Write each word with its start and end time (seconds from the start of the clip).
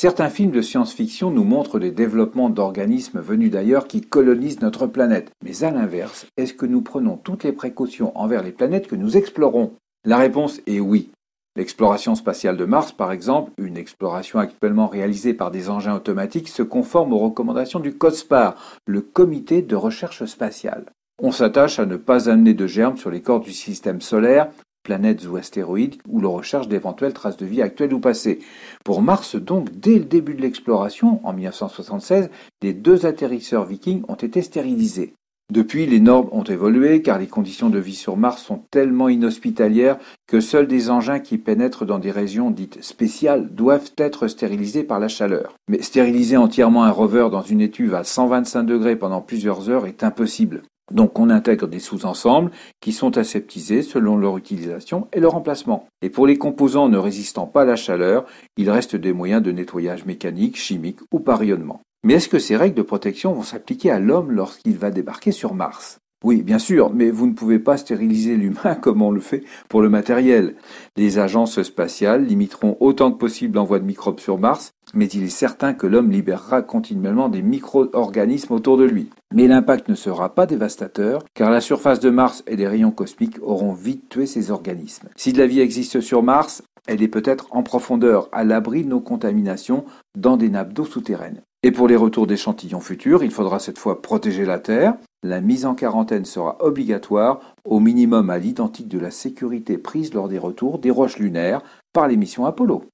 Certains 0.00 0.30
films 0.30 0.52
de 0.52 0.62
science-fiction 0.62 1.32
nous 1.32 1.42
montrent 1.42 1.80
des 1.80 1.90
développements 1.90 2.50
d'organismes 2.50 3.18
venus 3.18 3.50
d'ailleurs 3.50 3.88
qui 3.88 4.00
colonisent 4.00 4.60
notre 4.60 4.86
planète. 4.86 5.32
Mais 5.44 5.64
à 5.64 5.72
l'inverse, 5.72 6.28
est-ce 6.36 6.54
que 6.54 6.66
nous 6.66 6.82
prenons 6.82 7.16
toutes 7.16 7.42
les 7.42 7.50
précautions 7.50 8.16
envers 8.16 8.44
les 8.44 8.52
planètes 8.52 8.86
que 8.86 8.94
nous 8.94 9.16
explorons? 9.16 9.72
La 10.04 10.16
réponse 10.16 10.60
est 10.68 10.78
oui. 10.78 11.10
L'exploration 11.56 12.14
spatiale 12.14 12.56
de 12.56 12.64
Mars, 12.64 12.92
par 12.92 13.10
exemple, 13.10 13.50
une 13.58 13.76
exploration 13.76 14.38
actuellement 14.38 14.86
réalisée 14.86 15.34
par 15.34 15.50
des 15.50 15.68
engins 15.68 15.96
automatiques, 15.96 16.46
se 16.46 16.62
conforme 16.62 17.12
aux 17.12 17.18
recommandations 17.18 17.80
du 17.80 17.92
COSPAR, 17.92 18.54
le 18.86 19.00
Comité 19.00 19.62
de 19.62 19.74
recherche 19.74 20.24
spatiale. 20.26 20.84
On 21.20 21.32
s'attache 21.32 21.80
à 21.80 21.86
ne 21.86 21.96
pas 21.96 22.30
amener 22.30 22.54
de 22.54 22.68
germes 22.68 22.98
sur 22.98 23.10
les 23.10 23.20
corps 23.20 23.40
du 23.40 23.50
système 23.50 24.00
solaire 24.00 24.48
planètes 24.88 25.28
ou 25.28 25.36
astéroïdes 25.36 25.96
où 26.08 26.18
l'on 26.18 26.32
recherche 26.32 26.66
d'éventuelles 26.66 27.12
traces 27.12 27.36
de 27.36 27.44
vie 27.44 27.60
actuelles 27.60 27.92
ou 27.92 28.00
passées. 28.00 28.38
Pour 28.86 29.02
Mars, 29.02 29.36
donc, 29.36 29.68
dès 29.78 29.98
le 29.98 30.06
début 30.06 30.32
de 30.32 30.40
l'exploration, 30.40 31.20
en 31.24 31.34
1976, 31.34 32.30
les 32.62 32.72
deux 32.72 33.04
atterrisseurs 33.04 33.66
vikings 33.66 34.02
ont 34.08 34.14
été 34.14 34.40
stérilisés. 34.40 35.12
Depuis, 35.52 35.84
les 35.84 36.00
normes 36.00 36.30
ont 36.32 36.42
évolué 36.42 37.02
car 37.02 37.18
les 37.18 37.26
conditions 37.26 37.68
de 37.68 37.78
vie 37.78 37.94
sur 37.94 38.16
Mars 38.16 38.42
sont 38.42 38.62
tellement 38.70 39.10
inhospitalières 39.10 39.98
que 40.26 40.40
seuls 40.40 40.66
des 40.66 40.88
engins 40.88 41.20
qui 41.20 41.36
pénètrent 41.36 41.84
dans 41.84 41.98
des 41.98 42.10
régions 42.10 42.50
dites 42.50 42.82
spéciales 42.82 43.48
doivent 43.54 43.92
être 43.98 44.26
stérilisés 44.28 44.84
par 44.84 45.00
la 45.00 45.08
chaleur. 45.08 45.54
Mais 45.68 45.82
stériliser 45.82 46.38
entièrement 46.38 46.84
un 46.84 46.90
rover 46.90 47.28
dans 47.30 47.42
une 47.42 47.60
étuve 47.60 47.94
à 47.94 48.04
125 48.04 48.62
degrés 48.62 48.96
pendant 48.96 49.20
plusieurs 49.20 49.68
heures 49.68 49.86
est 49.86 50.02
impossible. 50.02 50.62
Donc 50.90 51.18
on 51.18 51.30
intègre 51.30 51.66
des 51.66 51.78
sous-ensembles 51.78 52.50
qui 52.80 52.92
sont 52.92 53.18
aseptisés 53.18 53.82
selon 53.82 54.16
leur 54.16 54.36
utilisation 54.38 55.08
et 55.12 55.20
leur 55.20 55.34
emplacement. 55.34 55.86
Et 56.02 56.10
pour 56.10 56.26
les 56.26 56.38
composants 56.38 56.88
ne 56.88 56.98
résistant 56.98 57.46
pas 57.46 57.62
à 57.62 57.66
la 57.66 57.76
chaleur, 57.76 58.24
il 58.56 58.70
reste 58.70 58.96
des 58.96 59.12
moyens 59.12 59.42
de 59.42 59.52
nettoyage 59.52 60.06
mécanique, 60.06 60.56
chimique 60.56 61.00
ou 61.12 61.20
par 61.20 61.38
rayonnement. 61.38 61.80
Mais 62.04 62.14
est-ce 62.14 62.28
que 62.28 62.38
ces 62.38 62.56
règles 62.56 62.76
de 62.76 62.82
protection 62.82 63.32
vont 63.32 63.42
s'appliquer 63.42 63.90
à 63.90 63.98
l'homme 63.98 64.30
lorsqu'il 64.30 64.78
va 64.78 64.90
débarquer 64.90 65.32
sur 65.32 65.54
Mars? 65.54 65.98
Oui, 66.24 66.42
bien 66.42 66.58
sûr, 66.58 66.92
mais 66.92 67.10
vous 67.10 67.28
ne 67.28 67.32
pouvez 67.32 67.60
pas 67.60 67.76
stériliser 67.76 68.36
l'humain 68.36 68.74
comme 68.80 69.02
on 69.02 69.12
le 69.12 69.20
fait 69.20 69.44
pour 69.68 69.82
le 69.82 69.88
matériel. 69.88 70.56
Les 70.96 71.18
agences 71.18 71.62
spatiales 71.62 72.24
limiteront 72.24 72.76
autant 72.80 73.12
que 73.12 73.18
possible 73.18 73.56
l'envoi 73.56 73.78
de 73.78 73.84
microbes 73.84 74.18
sur 74.18 74.36
Mars, 74.36 74.72
mais 74.94 75.06
il 75.06 75.22
est 75.22 75.28
certain 75.28 75.74
que 75.74 75.86
l'homme 75.86 76.10
libérera 76.10 76.62
continuellement 76.62 77.28
des 77.28 77.42
micro-organismes 77.42 78.54
autour 78.54 78.76
de 78.76 78.84
lui. 78.84 79.10
Mais 79.34 79.46
l'impact 79.46 79.88
ne 79.88 79.94
sera 79.94 80.34
pas 80.34 80.46
dévastateur, 80.46 81.22
car 81.34 81.50
la 81.50 81.60
surface 81.60 82.00
de 82.00 82.08
Mars 82.08 82.42
et 82.46 82.56
les 82.56 82.66
rayons 82.66 82.90
cosmiques 82.90 83.38
auront 83.42 83.72
vite 83.72 84.08
tué 84.08 84.24
ces 84.24 84.50
organismes. 84.50 85.08
Si 85.16 85.32
de 85.32 85.38
la 85.38 85.46
vie 85.46 85.60
existe 85.60 86.00
sur 86.00 86.22
Mars, 86.22 86.62
elle 86.86 87.02
est 87.02 87.08
peut-être 87.08 87.48
en 87.50 87.62
profondeur, 87.62 88.28
à 88.32 88.44
l'abri 88.44 88.84
de 88.84 88.88
nos 88.88 89.00
contaminations, 89.00 89.84
dans 90.16 90.38
des 90.38 90.48
nappes 90.48 90.72
d'eau 90.72 90.86
souterraines. 90.86 91.42
Et 91.62 91.72
pour 91.72 91.88
les 91.88 91.96
retours 91.96 92.26
d'échantillons 92.26 92.80
futurs, 92.80 93.22
il 93.22 93.30
faudra 93.30 93.58
cette 93.58 93.78
fois 93.78 94.00
protéger 94.00 94.46
la 94.46 94.58
Terre, 94.58 94.94
la 95.24 95.40
mise 95.40 95.66
en 95.66 95.74
quarantaine 95.74 96.24
sera 96.24 96.56
obligatoire, 96.60 97.40
au 97.64 97.80
minimum 97.80 98.30
à 98.30 98.38
l'identique 98.38 98.88
de 98.88 99.00
la 99.00 99.10
sécurité 99.10 99.76
prise 99.76 100.14
lors 100.14 100.28
des 100.28 100.38
retours 100.38 100.78
des 100.78 100.92
roches 100.92 101.18
lunaires 101.18 101.62
par 101.92 102.06
les 102.06 102.16
missions 102.16 102.46
Apollo. 102.46 102.84